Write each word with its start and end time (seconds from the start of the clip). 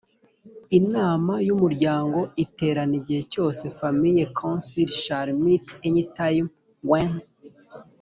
Inama 0.79 1.33
y 1.47 1.49
umuryango 1.55 2.19
iterana 2.43 2.93
igihe 2.99 3.21
cyose 3.33 3.63
Family 3.79 4.23
council 4.39 4.87
shall 5.01 5.29
meet 5.43 5.65
any 5.87 6.03
time 6.19 6.45
when 6.89 7.11